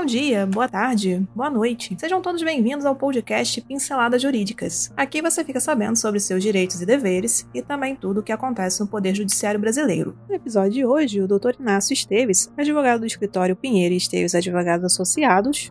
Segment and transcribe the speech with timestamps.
[0.00, 1.94] Bom dia, boa tarde, boa noite.
[2.00, 4.90] Sejam todos bem-vindos ao podcast Pinceladas Jurídicas.
[4.96, 8.80] Aqui você fica sabendo sobre seus direitos e deveres e também tudo o que acontece
[8.80, 10.16] no Poder Judiciário Brasileiro.
[10.26, 11.60] No episódio de hoje, o Dr.
[11.60, 15.70] Inácio Esteves, advogado do escritório Pinheiro e Esteves Advogados Associados,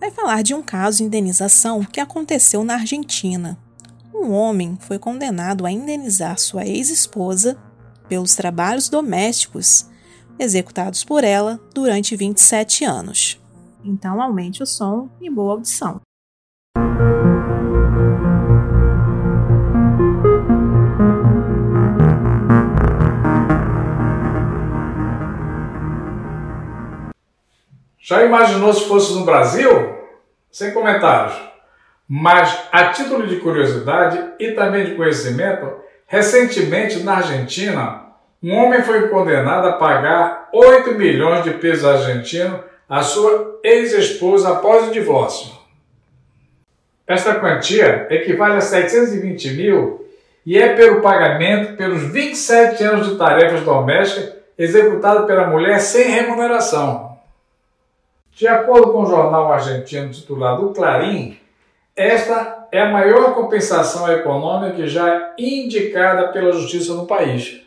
[0.00, 3.56] vai falar de um caso de indenização que aconteceu na Argentina.
[4.12, 7.56] Um homem foi condenado a indenizar sua ex-esposa
[8.08, 9.88] pelos trabalhos domésticos
[10.38, 13.40] executados por ela durante 27 anos.
[13.84, 16.00] Então aumente o som e boa audição.
[28.06, 29.70] Já imaginou se fosse no Brasil?
[30.50, 31.34] Sem comentários.
[32.06, 35.72] Mas, a título de curiosidade e também de conhecimento,
[36.06, 38.03] recentemente na Argentina,
[38.44, 44.88] um homem foi condenado a pagar 8 milhões de pesos argentinos à sua ex-esposa após
[44.88, 45.50] o divórcio.
[47.06, 50.06] Esta quantia equivale a 720 mil
[50.44, 57.16] e é pelo pagamento pelos 27 anos de tarefas domésticas executadas pela mulher sem remuneração.
[58.32, 61.38] De acordo com o jornal argentino titulado Clarim,
[61.96, 67.64] esta é a maior compensação econômica já indicada pela justiça no país.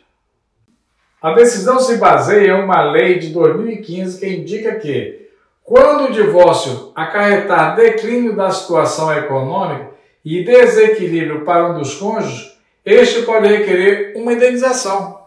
[1.20, 5.28] A decisão se baseia em uma lei de 2015 que indica que,
[5.64, 9.90] quando o divórcio acarretar declínio da situação econômica
[10.24, 15.18] e desequilíbrio para um dos cônjuges, este pode requerer uma indenização.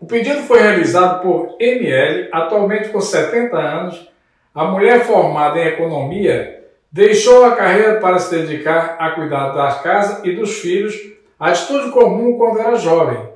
[0.00, 4.08] O pedido foi realizado por ML, atualmente com 70 anos.
[4.54, 10.22] A mulher formada em economia deixou a carreira para se dedicar a cuidar da casa
[10.26, 10.94] e dos filhos,
[11.38, 13.29] atitude comum quando era jovem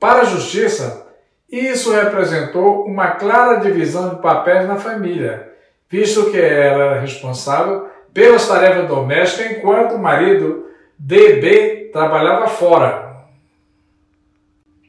[0.00, 1.06] para a justiça,
[1.52, 5.52] isso representou uma clara divisão de papéis na família,
[5.90, 10.66] visto que ela era responsável pelas tarefas domésticas enquanto o marido
[10.98, 13.10] DB trabalhava fora.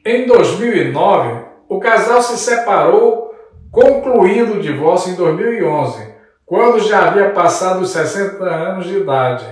[0.04, 3.34] Em 2009, o casal se separou,
[3.70, 6.12] concluindo o divórcio em 2011,
[6.46, 9.46] quando já havia passado os 60 anos de idade,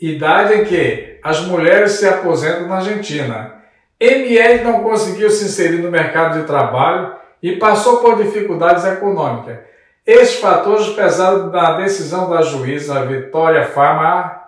[0.00, 3.57] idade em que as mulheres se aposentam na Argentina.
[4.00, 9.58] ML não conseguiu se inserir no mercado de trabalho e passou por dificuldades econômicas.
[10.06, 14.40] Estes fatores pesaram na decisão da juíza Vitória Fama,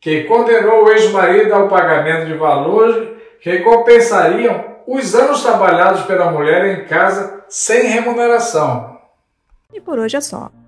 [0.00, 3.08] que condenou o ex-marido ao pagamento de valores
[3.40, 8.98] que compensariam os anos trabalhados pela mulher em casa sem remuneração.
[9.72, 10.50] E por hoje é só.